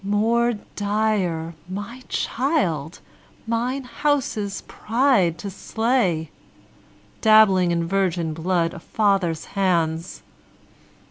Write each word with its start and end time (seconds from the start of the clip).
More 0.03 0.53
dire, 0.75 1.53
my 1.69 2.01
child, 2.09 3.01
mine 3.45 3.83
house's 3.83 4.63
pride, 4.67 5.37
to 5.37 5.51
slay, 5.51 6.31
Dabbling 7.21 7.69
in 7.69 7.87
virgin 7.87 8.33
blood 8.33 8.73
a 8.73 8.79
father's 8.79 9.45
hands. 9.53 10.23